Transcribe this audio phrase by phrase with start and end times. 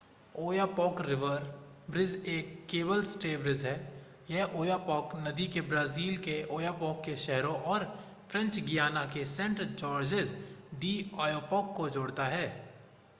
[0.35, 1.43] Oyapock river
[1.89, 3.73] bridge एक cable stay bridge है
[4.29, 7.85] यह ओयापॉक नदी को ब्राज़ील के ओयापॉक के शहरों और
[8.29, 10.35] फ़्रेंच गियाना के सेंट-जॉर्जेज
[10.79, 12.45] डि ओयापॉक को जोड़ता है